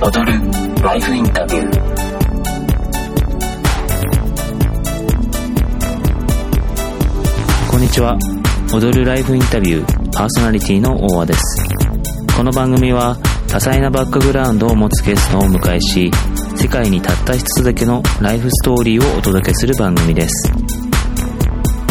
[0.00, 0.32] 踊る。
[0.80, 1.80] ライフインタビュー
[7.68, 8.16] こんにちは。
[8.72, 11.40] 踊るライフインタビューパーソナリティの大和です。
[12.36, 13.16] この番組は
[13.48, 16.12] 多彩なバックグラウンドを持つゲストをお迎えし
[16.54, 20.52] 世界にたった一つだけのライフストーリーをお届けする番組です。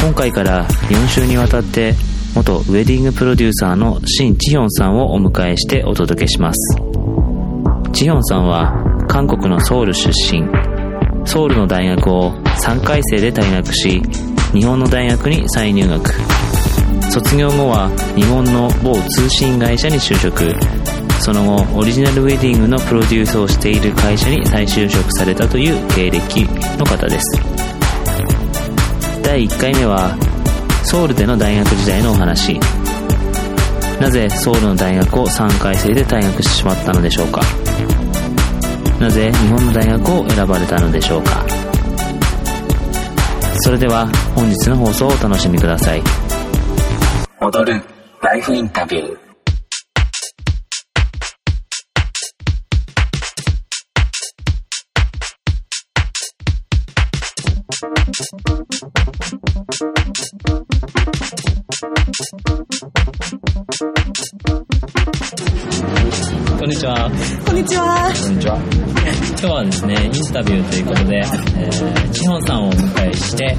[0.02, 1.94] 今回から4週にわたって
[2.34, 6.97] 元ウェディングプロデューサーのシン・チヒョンさんをお迎えしてお届けします。
[7.94, 8.74] チヒョンさんは
[9.08, 10.44] 韓国のソウル出身。
[11.26, 14.02] ソウルの大学を3回生で退学し
[14.54, 16.14] 日本の大学に再入学。
[17.12, 20.54] 卒業後は日本の某通信会社に就職。
[21.20, 26.44] その後オリジナルウェディングのプロデュースをしている会社に再就職されたという経歴
[26.78, 27.42] の方です。
[29.24, 30.16] 第1回目は
[30.84, 32.60] ソウルでの大学時代のお話。
[34.00, 37.42] なぜソウルの大学を3回生で退学してしまったのでしょうか？
[39.00, 41.46] なぜ日本の大学を選ばれたのでしょうか？
[43.60, 46.02] それでは本日の放送をお楽しみください。
[47.42, 47.82] 踊る
[48.22, 49.18] ライフインタビュー。
[61.80, 61.94] こん
[66.70, 67.12] にちは。
[67.46, 68.12] こんにちは。
[68.12, 68.58] こんにちは。
[68.58, 73.56] 今日はですね、インタビューということで、えー、チホンさんをお迎えして、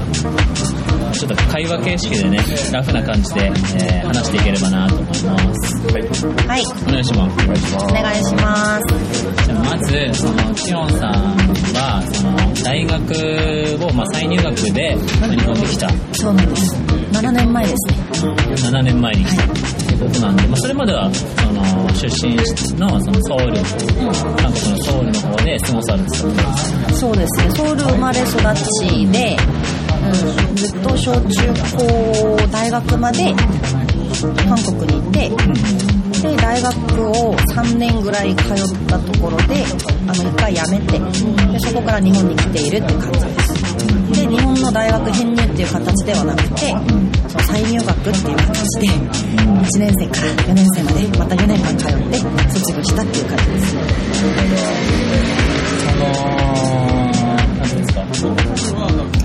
[1.13, 2.39] ちょっと会話形式でね、
[2.73, 5.23] ラフな感じで、えー、話していければなと思います。
[5.23, 6.03] はい。
[6.45, 6.63] はい。
[6.89, 7.45] お願いします。
[7.45, 8.83] お願いします。
[9.45, 11.11] じゃあまず、その、チホンさん
[11.73, 15.89] は、その、大学を、まあ、再入学で、まあ日本に来た。
[16.11, 16.88] そうなんです。
[17.11, 18.09] 7年前ですね。
[18.21, 19.53] 7年前に来たって
[20.05, 22.35] ことなんで、まあ、それまではその出身
[22.79, 23.57] のそのソウル
[24.37, 27.51] 韓国のソウルの方で過ごされてたんですそうですね。
[27.55, 28.37] ソウル生まれ育
[28.81, 29.37] ちで、
[30.49, 33.33] うん、ずっと小中高大学まで
[34.47, 35.29] 韓国にいて、
[36.21, 39.63] で、大学を3年ぐらい通ったところで、
[40.07, 40.99] あの、一回辞めて、
[41.53, 43.58] で、そこから日本に来ているって感じです。
[43.79, 46.75] で、日本の大学編入っていう形ではなくて、
[47.27, 52.17] その再入学っていう形で、1年生から4年生まで、また4年間通って
[52.59, 53.75] 卒業したっていう感じです。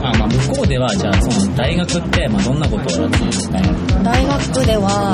[0.02, 3.68] あまあ向こうではじゃあその大学ってまあどんなことをやってるんですかね？
[4.02, 5.13] 大学では、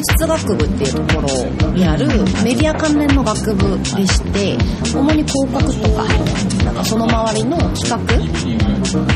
[0.00, 1.28] 芸術学部っていうところ
[1.72, 2.06] にある
[2.42, 4.56] メディア関連の学部でして
[4.94, 6.04] 主に広告とか
[6.64, 8.12] なんかその周りの企画って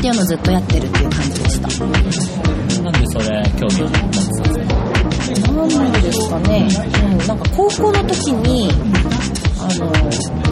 [0.07, 1.67] いうのをずっとやってるっていう感じでした。
[2.83, 4.29] なんでそれ興味を持ったんです
[5.49, 5.55] か？
[5.55, 6.67] なんでですかね、
[7.11, 8.69] うん、なんか高校の時に
[9.59, 9.91] あの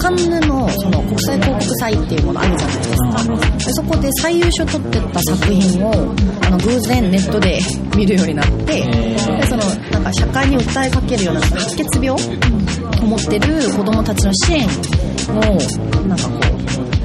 [0.03, 3.58] カンヌのその国際広告祭っていうものあるじゃないですか。
[3.58, 5.91] でそこで最優秀取ってった作品を
[6.41, 7.58] あの偶然ネットで
[7.96, 12.18] 見るようになってでそのなんか社会に訴えかけるような白血病を
[13.06, 14.68] 持ってる子供たちの支援
[15.30, 16.40] をなんかこ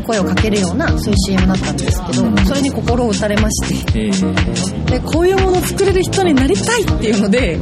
[0.03, 4.01] う声をかけるようなそういう CM だったんですけどそれに心を打たれまして。
[4.01, 7.61] えー、でこういうものを作れる人になりたいっていうので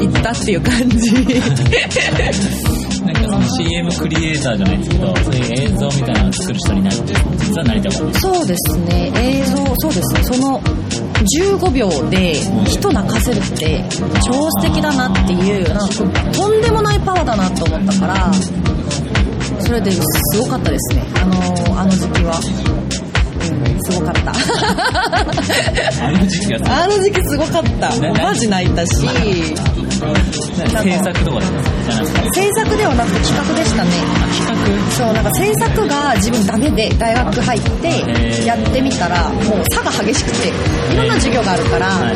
[0.00, 1.12] 行ったっていう感じ
[3.26, 9.12] CM クリエイターじゃないですけどそういう映像みたいなのを作る人になって実はなりたかったそうですね。
[9.16, 10.22] 映像そうですね。
[10.24, 12.34] その15秒で
[12.66, 13.84] 人泣かせるって
[14.24, 15.94] 超素敵だなっていうなんか
[16.32, 18.32] とんでもないパワーだなと思ったから
[19.60, 20.00] それです
[20.38, 21.02] ごかったですね。
[21.16, 22.38] あのあの時期は、
[23.90, 24.32] すごかった。
[26.04, 27.96] あの時期があの時期すごかった。
[28.00, 28.92] なマジ泣いたし。
[30.82, 31.70] 制作とかじゃなく
[32.22, 33.90] て制作ではなく企画でしたね。
[34.36, 34.46] 企
[34.90, 40.48] そうなんか制作が自分ダメで大学入ってやってみたらもう差が激しくて
[40.94, 42.10] いろんな授業があるから、画は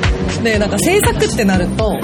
[0.00, 0.03] い
[0.44, 1.98] でなんか制作ってなると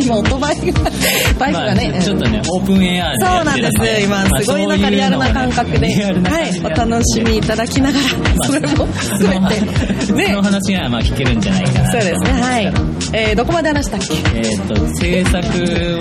[0.00, 0.90] 今オートバイが
[1.38, 8.04] バイクがね、まあ、ちょっとね、オープンエアでそうなんです今すごいなんかリアルな感覚で、リアルなはいお楽しみいただきながら
[8.46, 10.06] それも含めて。
[10.06, 11.90] そのね話がまあ聞けるんじゃないかな。
[11.90, 12.64] そうですねはい、
[13.12, 14.14] えーどこまで話したっけ？
[14.38, 15.36] えーっと制作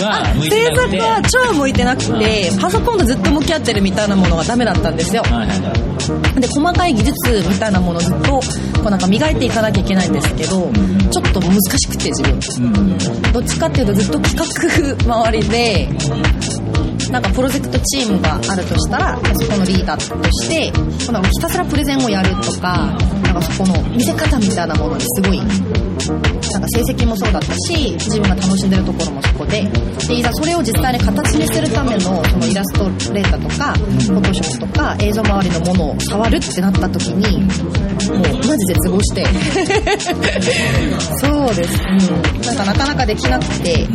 [0.03, 0.99] は向いて制なくて。
[0.99, 5.23] 作は超向いてなくてパソコンとずっと向き合ってるみたいなものがダメだったんですよ。
[5.23, 5.49] はい
[6.39, 7.15] で細かい技術
[7.49, 8.41] みたいなものをずっとこ
[8.85, 10.69] うなんか磨いていかなきゃいけないんですけど
[11.09, 12.67] ちょっと難しくて自分。
[12.67, 12.97] うん。
[13.33, 15.89] どっちかっていうとずっと企画周りで
[17.11, 20.71] なんかプロジェクトチームがあるとしたらそこのリーダーとして
[21.05, 22.77] このひたすらプレゼンをやるとか
[23.23, 25.39] なんかそこの見せ方みたいなものにすごい
[26.75, 29.63] 成績もそうだったし自分が楽しんでるところもそこで。
[30.07, 32.83] でいざそれを実際に形にするためのそのイラスト
[33.13, 37.47] レーターとかフォトショップとか映像周りのものを触るってなった時にもう
[38.47, 39.25] マジ絶望して。
[41.21, 41.97] そうです、うん、
[42.41, 43.87] なんかなかなかできなくて。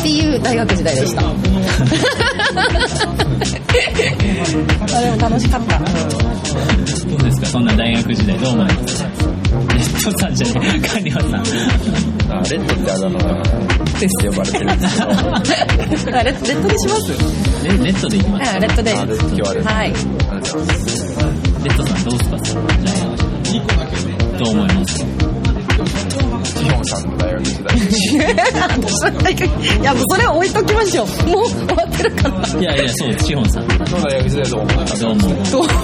[0.00, 1.20] っていう大学時代でした。
[4.96, 5.88] あでも楽しかった、どう
[7.22, 7.46] ですか？
[7.46, 9.02] そんな大学時代どう思います？
[9.04, 9.08] レ
[9.60, 11.40] ッドさんじゃないカリオさんあ
[12.48, 13.42] レッドってあだ名が
[14.30, 17.12] 呼ばれてるんですけどあレッレッドでします。
[17.64, 18.50] レレッドでいきます。
[18.56, 22.38] あレッドで今日はレッドはいレッドさんどうですか？
[22.44, 24.98] その大学時代どう思います？
[24.98, 25.04] ジ
[26.84, 28.34] ヒョンさんの大学時代
[28.70, 29.46] 私の大学
[29.80, 31.06] いやもうそれは置いときましょう。
[31.28, 32.48] もう終わってるから。
[32.60, 33.68] いやいやそうシホンさん。
[33.68, 35.18] どの大学時代どう思いますう思う
[35.50, 35.68] どうも。
[35.68, 35.74] か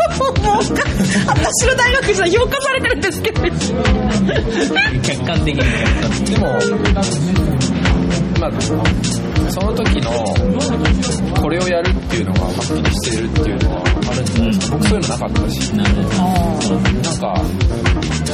[1.27, 3.43] 私の大学時代評価されてるんですけど
[5.03, 5.61] 客観的に。
[6.25, 6.47] でも
[8.41, 8.51] まあ
[9.51, 10.11] その時の
[11.41, 15.73] これをやるっていうのがはっきりしてるっていうのはあるんじゃないですか、僕そういうのなかったし。
[15.75, 15.87] なん
[17.19, 17.43] か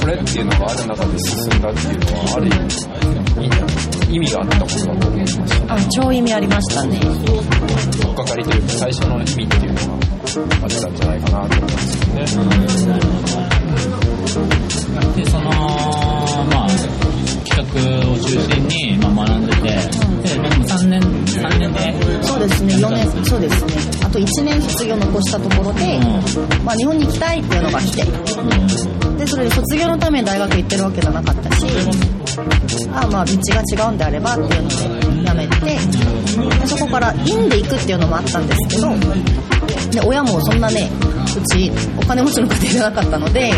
[0.02, 6.98] これっていうのがある中で進んだっていうのはある意味意味があったことだと思いましたあ超意味ありましたね。
[8.02, 9.94] とっかかりというか最初の意味っていうのが
[10.62, 13.00] あったんじゃないかなと思うんですよね。
[15.16, 16.68] でそのまあ
[17.46, 19.68] 企画を中心に、まあ、学んでて、で
[20.34, 21.78] でも3年3年で。
[22.24, 23.72] そうですね4年そうですね。
[24.04, 26.00] あと1年卒業残したところで、
[26.64, 28.02] まあ、日本に行きたいっていうのが来て
[29.22, 31.64] でそれで卒業のために大学行ってるわけじゃなかったし
[32.92, 34.68] あまあ道が違うんであればっていうの
[35.20, 38.88] でやめてでそこから院で行くっていうのもあったんですけど
[39.92, 40.90] で親もそんなね
[41.38, 43.52] うちお金持ちの家庭じゃなかったので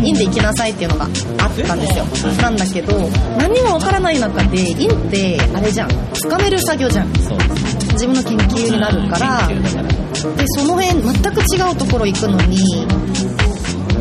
[0.00, 2.04] 院で行きなさいっていうのがあったんですよ。
[2.40, 2.96] なんだけど
[3.36, 5.88] 何にもわからない中で院ってあれじゃん。
[5.88, 7.08] 掴める作業じゃん。
[7.08, 9.48] 自分の研究になるから。
[9.48, 12.58] でその辺全く違うところ行くのに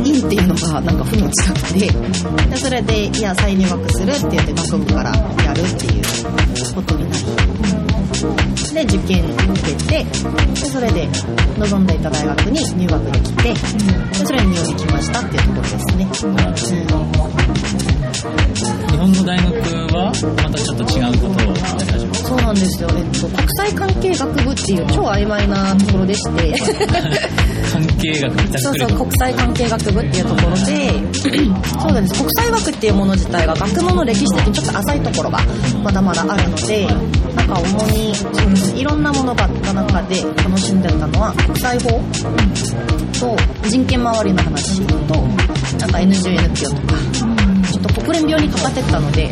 [0.05, 1.79] 院っていうのがなんか腑に落ちなくて。
[2.49, 7.88] でそれでいや再入学するって言って学部からやるっていうことになり
[8.19, 11.07] で受験受けてでそれで
[11.57, 13.56] 望んでいた大学に入学できてで
[14.25, 16.06] それに日本に来ましたっていうところですね、
[18.92, 19.54] 日本の大学
[19.95, 20.12] は
[20.44, 26.54] またちょっと違うことをやり始そうなんですよ、えっと、国際関係学部っていう超曖昧なところでして。
[27.71, 30.92] 関係学ざそうそう国際関係学部っていうところで
[31.80, 32.19] そうなんです。
[32.19, 35.39] 国際学っていうもの自体が学問の歴史的にちょっと浅いところが
[35.83, 36.88] まだまだあるので
[37.36, 38.08] なんか主に
[38.75, 41.89] いろんなものがあった中で楽しんでたのは国際法
[43.19, 43.35] と
[43.67, 45.15] 人権周りの話と
[45.77, 47.39] なんか NGONPO とか。
[47.69, 49.29] ちょっと国連病にかかってったので。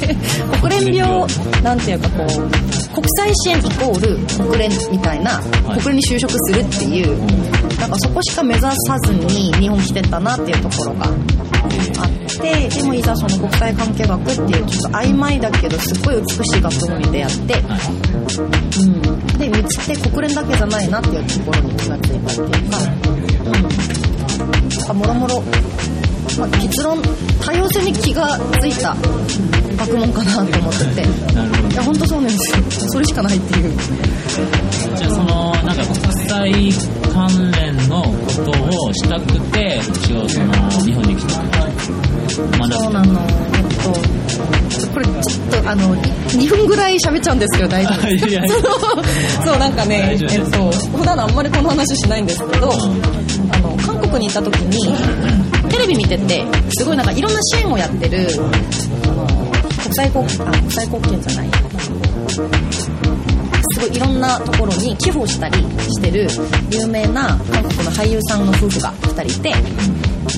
[0.60, 1.26] 国連病
[1.62, 4.16] なんていうかこう国際支援イコール
[4.48, 5.32] 国連みたいな
[5.66, 5.80] はい。
[5.80, 7.18] 国連に就職するっていう
[7.78, 11.12] なんかそこしか目指さずに日本来てたなっていうところがあっ
[12.08, 17.54] てでもいざその国際関係学っていうちょっと曖昧だけどすっごい美しい学問に出会って、
[18.80, 22.70] うん、で道って国連だけじゃないなっていうところに気がついたっていう
[24.86, 25.42] か、うん、もろもろ。
[26.38, 27.00] まあ結論
[27.40, 28.94] 多様性に気がついた
[29.76, 31.02] 学問かなと思ってて。
[31.74, 32.88] いや本当そうなんですよ。
[32.90, 33.72] それしかないっていう。
[34.96, 36.72] じゃあそのなんか国際
[37.12, 38.10] 関連のこ
[38.44, 38.50] と
[38.88, 40.52] をしたくて一応その
[40.84, 41.42] 日本に来た。
[42.58, 43.20] まだそうなの。
[43.20, 43.92] えっと
[44.92, 48.36] これちょっとあの2分ぐらい喋っちゃうんですけど大丈夫です。
[48.36, 49.04] か そう
[49.46, 52.72] そうなんかねえっと普段あんまりこの話しないんですけど
[53.50, 54.94] あの韓国に行った時に
[55.70, 56.44] テレビ見てて
[56.76, 58.26] すごいなんかいろんな支援をやってる
[59.82, 61.50] 国際貢献国際貢献じゃない。
[63.74, 66.28] すごいいろんなところに寄付をしたりしてる
[66.70, 69.52] 有名な韓国の俳優さんの夫婦が2人いて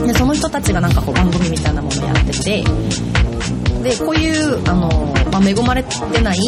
[0.06, 2.64] でその人たちがなんかこう番組みたいなものをやってて
[3.82, 6.38] でこういうあの、まあ、恵まれてない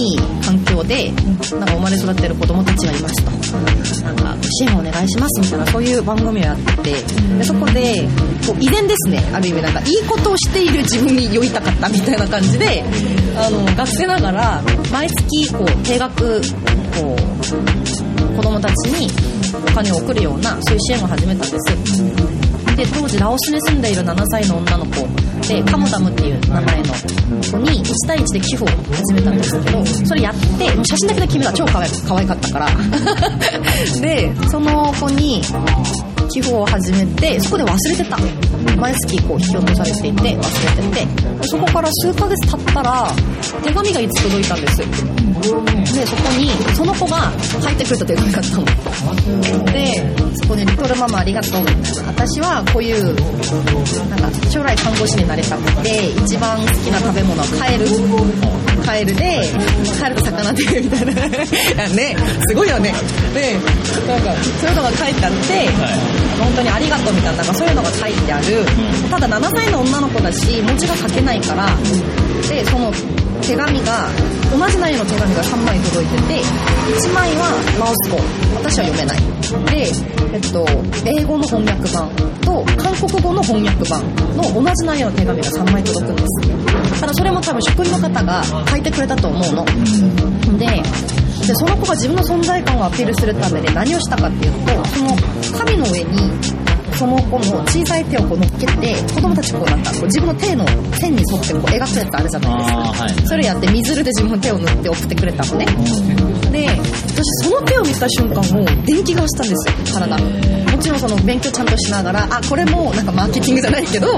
[0.45, 3.38] 環境でなんか生まれ育ってる子供たちがいますと。
[3.53, 6.93] なんか支援お願いしますみたいなそういう番組をやってて
[7.39, 8.09] でそこで
[8.47, 9.23] こう遺伝ですね。
[9.33, 12.85] ある意味なんかいいことをしている自分に酔いたかったみたいな感じで
[13.37, 14.63] あの学生ながら
[14.93, 16.41] 毎月こう定額
[17.01, 19.11] こう子供たちに
[19.55, 22.38] お金を送るようなそういう支援を始めたんです。
[22.79, 25.09] で当時ラオスに住んでいる7歳の女の子。
[25.49, 32.69] でカモダムっていう名前の子に1対1で寄付を始めたんですけどそれやってもう写真だけで決めたら超可愛可愛かったから。
[34.01, 35.43] でその子に
[36.31, 38.19] 寄付を始めてそこで忘れてた。
[38.77, 41.09] 毎月こう引き落とされていて忘れてて。
[41.49, 43.13] そこから数ヶ月経ったら
[43.65, 44.83] 手紙がいつ届いたんです。
[45.39, 53.15] でそこにその子が書いてくれた手紙があったのでそこに「リトルママありがとう」みたいな私はこういう
[54.09, 57.87] なんか将来看護師になりたくて一番好きな食べ物はカエル。
[58.85, 59.23] カエルで
[60.01, 61.15] カエルと魚でみたいな。
[61.95, 62.17] ね
[62.49, 62.95] すごいよね。
[63.35, 63.57] で
[64.07, 65.69] なんかそういうのが書いてあって、
[66.39, 68.65] 本当にありがとうみたいななんかそういうのが書いてある、
[69.11, 71.69] ただ7歳の女の子だし文字が書けないから
[72.49, 72.93] でその
[73.43, 74.09] 手紙が
[74.51, 76.43] 同じ内容の手紙が3枚届いてて
[77.09, 78.19] 1枚はラオス語
[78.57, 79.39] 私は読めない。
[79.71, 79.87] で、
[80.33, 80.67] えっと、
[81.07, 82.09] 英語の翻訳版
[82.41, 84.03] と韓国語の翻訳版
[84.37, 87.01] の同じ内容の手紙が3枚届くんです。
[87.01, 89.65] ただそれも多分職員の方が書いてくれたと思うの。
[90.59, 90.67] で
[91.47, 95.17] でその子が自分の存在感をアピールするためで何をしたかっていうとその
[95.59, 96.31] 紙の上に
[96.99, 102.79] その子の小さい手をこう乗っけて子供たちこうなんかこう自分の手の線に沿ってこう描くやつあるじゃないですか。
[103.05, 105.67] はいそれやって水色で自分の手を塗って送ってくれたのね。
[106.51, 110.19] で私その手を見た瞬間もう電気が走ったんですよ体。
[110.19, 114.09] もちろんその勉強ちゃんとしながらあこれもなんかマーケティングじゃないけど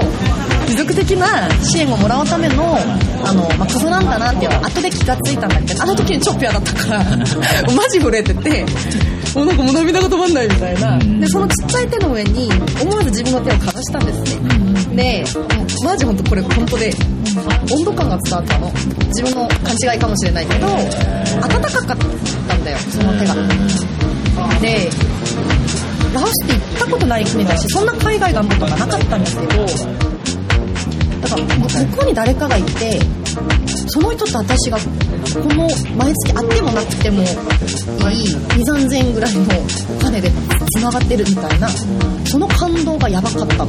[0.67, 2.77] 持続的な支援をもらうための
[3.23, 7.03] あの、まあ、ことなんだなっていうのは後で気がついたんだけどあの時に超ピュアだったから
[7.75, 8.65] マジ震えてて
[9.35, 10.97] もうなんかもう涙が止まんないみたいな。
[10.99, 12.49] でそのちっちゃい手の上に
[12.81, 14.39] 思わず自分の手をかざしたんです
[14.89, 15.23] ね。
[15.23, 15.25] で
[15.83, 16.93] マジ本当これ本当で
[17.71, 18.71] 温度感が伝わったの。
[19.07, 21.97] 自分の勘違いかもしれないけど暖かかっ
[22.47, 23.35] たんだよその手が。
[24.61, 24.89] で
[26.13, 29.65] ラオスって行ったことない国だしそんな海外願望とかなかったんですけど
[31.21, 31.43] だから
[31.87, 32.99] 向こうに誰かがいて
[33.87, 34.83] その人と私がこ
[35.53, 39.41] の毎月あってもなくてもいい2 3 0 0 0円ぐらいの
[39.97, 41.69] お金でつながってるみたいな
[42.25, 43.67] その感動がやばかったの。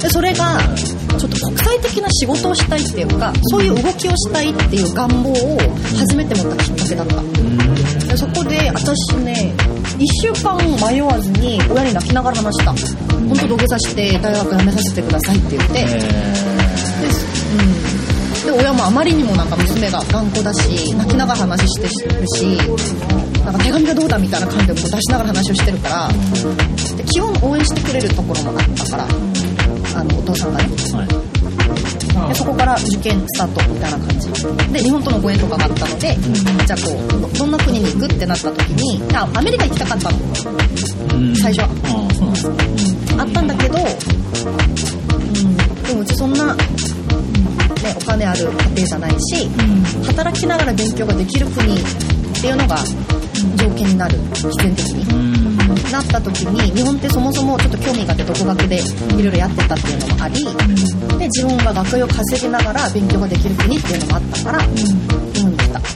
[0.00, 0.58] でそれが
[1.18, 5.58] ちょっと国際的な仕事をしたいっていうかそういう動きをしたいっていう願望を
[5.98, 7.22] 初めて持ったきっかけだった。
[8.06, 9.52] でそこで私ね
[9.98, 10.56] 1週間
[10.90, 13.10] 迷わずに親に泣きながら話した。
[13.30, 15.86] 本当土下座して大学辞めさせてくださいって言って,、
[18.90, 22.58] あまりにもなんか娘が頑固だし泣きながら話してるし
[23.44, 26.08] なんか手紙がどうだみたいな感じで出しながら話をしてるから
[26.96, 29.04] で基本応援してくれるところもあったから
[29.94, 30.68] あのお父さんがね。
[32.28, 34.28] でそこから受験スタートみたいな感じ。
[34.72, 36.16] で日本とのご縁とかがあったので、
[36.66, 40.18] じゃあこうどどんな国に行くってなった時にあアメリカ行きたかったの。
[41.36, 41.68] 最初は。
[43.18, 45.56] ああったんだけど、うん、
[45.86, 46.56] でもうちそんな、
[47.82, 49.48] ね、お金ある家庭じゃないし、
[50.06, 51.78] 働きながら勉強ができる国っ
[52.40, 52.78] ていうのが
[53.56, 55.14] 条件になる必然的に。
[55.14, 55.40] うん。
[55.92, 60.44] なった時に日本ってそもそもちょっと興味があって独学でいろいろやってたっていうのもあり
[61.18, 65.86] で自分が学費を稼ぎながら勉強ができる国っていうのもあったから日本に来たで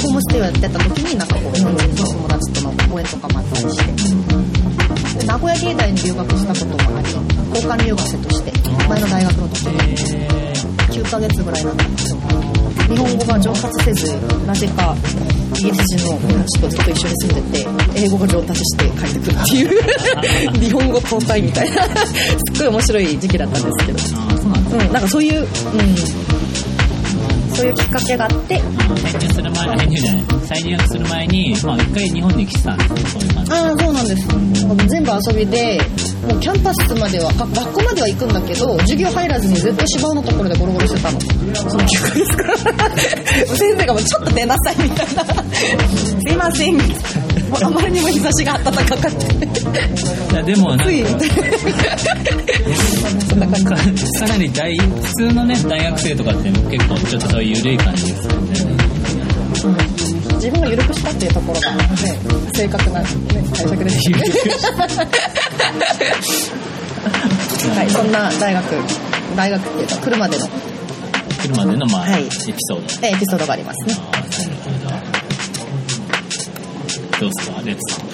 [0.00, 5.20] ホームステイをやってた時になんかこう日本人の友達との応援とかもあったりして。
[5.20, 7.08] で名古屋芸大に留学したこともあり
[7.54, 8.52] 交換留学生として
[8.88, 12.20] 前の大学の時に9ヶ月ぐらいだったんですよ
[12.90, 14.94] 日本語が上達せずなぜか
[15.58, 23.98] イギリス人の友達とずっと一緒に住んでて英語が上達して帰ってくるっていう 日本語交代みたいな すっごい面白い時期だったんですけど。
[24.70, 25.46] うん、なんかそういう、うん、
[27.60, 28.64] そういうきっかけがあって、編
[29.20, 34.28] 入する前編入じゃない再入学する前にまあ一回日本に来てたんですよそういう感じああ、そうなんです。
[34.88, 35.78] 全部遊びで、
[36.26, 41.20] もうキャンパスまでは、が学校までは行くんだけど、授業入らずにずっと芝生のところでゴロゴロしてたの。
[41.20, 42.42] その9ヶ月か？
[42.44, 42.56] ら。
[43.54, 45.24] 先生がもうちょっと出なさいみたいな。
[46.26, 46.80] すいません、
[47.62, 49.26] あまりにも日差しが暖かかって。
[50.32, 50.84] いやでもなんか
[53.46, 54.06] つい、そんな感じ。
[54.18, 58.50] かなり大普通のね大学生とかって結構ちょっとそういう緩い感じですよね
[60.40, 61.82] 自分が緩くしたっていうところが、ね、
[62.54, 63.06] 正確な、ね、
[63.52, 64.24] 解釈ですよね。
[67.76, 68.64] はい、そんな大学、
[69.36, 73.94] 大学っていうか、来るまでの来るまでのまあ、はいエピソードえエピソードがありますね。
[77.20, 78.08] どどうですかレッツさん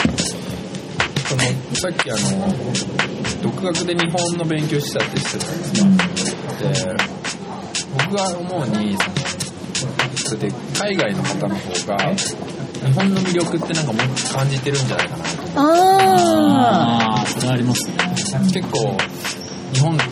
[1.27, 1.43] その
[1.77, 6.35] さっきあの独学で日本の勉強したって言ってたんです。
[6.35, 6.37] よ
[6.73, 6.97] で
[7.95, 8.97] 僕が思うに
[10.17, 15.63] それで海外の方の方が日本の魅力ってなんかもっと感じてるんじゃないかなと思あ
[17.19, 17.87] ああそれはあります。
[17.89, 17.95] ね
[18.43, 18.97] う結構
[19.73, 20.05] 日本って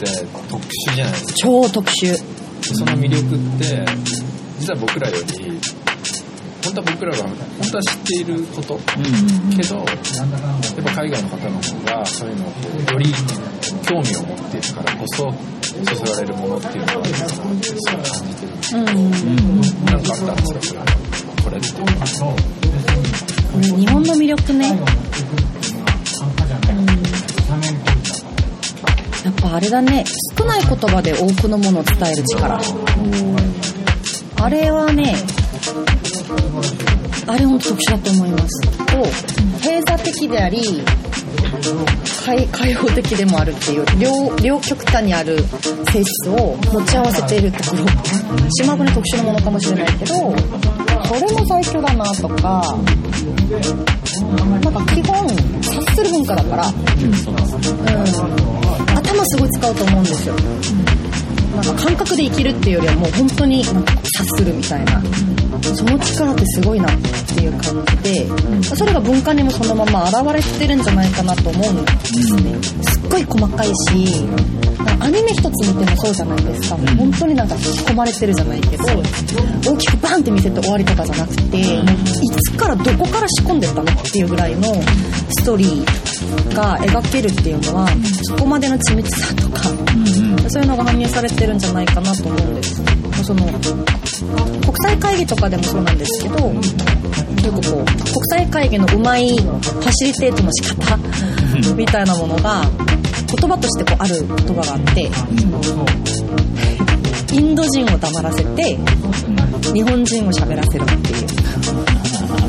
[0.48, 1.32] 特殊じゃないですか。
[1.36, 2.34] 超特殊。
[2.62, 3.84] その魅力って
[4.58, 5.53] 実は僕らより
[6.64, 7.36] 本当は僕らが本
[7.70, 8.74] 当は知っていること。
[8.74, 9.56] うん。
[9.56, 9.86] けどやっ
[10.84, 12.56] ぱ海外の方の方がそういうのをこ
[12.88, 13.06] うより
[13.86, 15.32] 興味を持っているからこそ
[15.84, 18.84] そそられるものっていうのがあるのかなってすごい感じてるんですうん
[19.84, 20.84] なんかあったんですか
[21.44, 22.36] これっていうのは
[23.52, 24.68] これ日本の魅力ね、
[29.24, 30.04] やっぱあれだね。
[30.36, 32.60] 少ない言葉で多くのものを伝える力。
[34.36, 35.14] あれはね
[37.26, 38.68] あれ本当特殊だと思います。
[38.68, 39.44] こう。
[39.64, 40.60] 閉鎖的であり
[42.26, 45.38] 開開放的でもあるっていう両両極端にある
[45.90, 47.86] 性質を持ち合わせているところ。
[48.58, 50.22] 島国特殊なものかもしれないけどそ
[51.14, 52.76] れも最強だなとか
[54.60, 55.26] なんか基本
[55.62, 56.74] 察する文化だから、うん、
[58.96, 60.34] 頭すごい使うと思うんですよ。
[61.54, 65.02] なんか感覚で生きるっていうよりはもう本当になんか察するみたいな
[65.62, 66.96] その力ってすごいなっ
[67.34, 68.26] ていう感じで
[68.62, 72.62] それが文化にもそのまま現れてるんじゃないかなと思うんですね。
[72.82, 73.72] すっごい細かいし
[75.00, 76.76] アニメ一つ見てもそうじゃないですか。
[76.76, 78.84] 本当になんか引き込まれてるじゃないけど
[79.66, 81.64] 大きくバンって見せて終わりとかじゃなくてい
[82.50, 84.74] つからどこから仕込んでったのっていうぐらいの
[85.38, 86.03] ストーリー
[86.54, 87.88] が描けるっていうのは
[88.22, 89.62] そこまでの緻密さとか
[90.48, 92.82] そういうのが反映されてるんじゃないかなと思うんです
[93.24, 93.60] その国
[94.82, 97.86] 際会議とかでもそうなんですけどよくこう国
[98.30, 100.96] 際会議のうまいファシリテートの仕方
[101.74, 102.62] みたいなものが
[103.40, 105.10] 言葉としてこうある言葉があって
[107.34, 108.78] インド人を黙らせて
[109.72, 111.93] 日本人を喋らせるっていう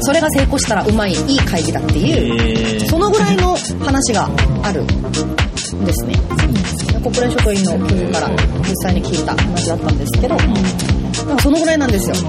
[0.05, 4.29] それが成功したらうまいいい会議だっていうそのぐらいの話が
[4.63, 4.93] あるんで
[5.93, 6.13] すね。
[7.03, 8.29] 国連職員の教授から
[8.67, 10.47] 実際に聞いた話だったんですけどなん。
[11.37, 12.15] かそのぐらいなんですよ。
[12.17, 12.21] う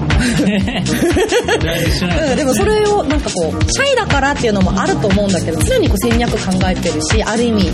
[2.33, 7.69] んでもそれをなんかこうシャイだからっていうのもあると思うんだけど常にこう戦略考えてるしある意味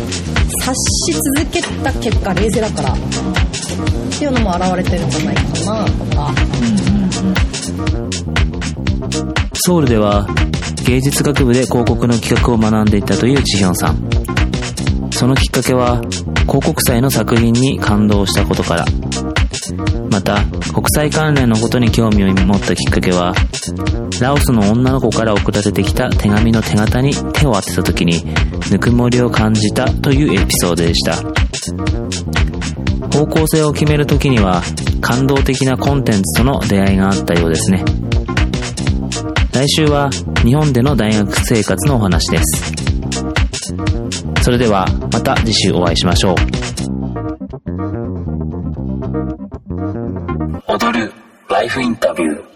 [0.62, 2.98] 察し続けた結果冷静だからっ
[4.18, 6.34] ていうのも現れてるんじゃないかなとか
[9.66, 10.28] ソウルでは
[10.86, 14.10] 芸術学部で広告の企画を学んでいたというチヒョンさん。
[15.10, 16.02] そのきっかけは
[16.42, 18.86] 広告祭の作品に感動したことから。
[20.12, 23.34] また、国際関連のことに興味を持ったきっかけは、
[24.20, 28.22] ラオスの女の子から送られてきた手紙の手形に手を当てた時に、
[28.70, 31.16] ぬくもりを感じたというエピソードでした。
[33.18, 34.62] 方向性を決める時には、
[35.00, 37.86] 感動的なコンテンツとの出会いがあったようですね。
[39.54, 40.10] 来週は
[40.44, 42.74] 日本での大学生活のお話です。
[44.42, 46.36] それではまた次週お会いしましょう。
[50.68, 51.14] 踊る
[51.50, 52.53] ライフインタビュー。